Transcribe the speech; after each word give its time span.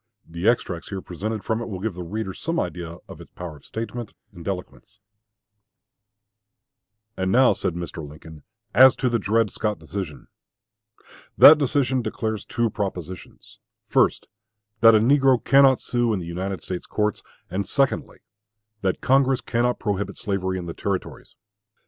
The 0.27 0.47
extracts 0.49 0.89
here 0.89 0.99
presented 1.03 1.43
from 1.43 1.61
it 1.61 1.69
will 1.69 1.79
give 1.79 1.93
the 1.93 2.01
reader 2.01 2.33
some 2.33 2.59
idea 2.59 2.97
of 3.07 3.21
its 3.21 3.29
power 3.33 3.57
of 3.57 3.65
statement 3.65 4.15
and 4.33 4.47
eloquence: 4.47 4.99
And 7.15 7.31
now 7.31 7.53
[said 7.53 7.75
Mr. 7.75 8.03
Lincoln] 8.09 8.41
as 8.73 8.95
to 8.95 9.09
the 9.09 9.19
Dred 9.19 9.51
Scott 9.51 9.77
decision. 9.77 10.27
That 11.37 11.59
decision 11.59 12.01
declares 12.01 12.45
two 12.45 12.71
propositions 12.71 13.59
first, 13.85 14.25
that 14.79 14.95
a 14.95 14.99
negro 14.99 15.37
cannot 15.43 15.79
sue 15.79 16.11
in 16.13 16.19
the 16.19 16.25
United 16.25 16.61
States 16.63 16.87
courts; 16.87 17.21
and 17.51 17.67
secondly, 17.67 18.21
that 18.81 19.01
Congress 19.01 19.39
cannot 19.41 19.77
prohibit 19.77 20.17
slavery 20.17 20.57
in 20.57 20.65
the 20.65 20.73
Territories. 20.73 21.35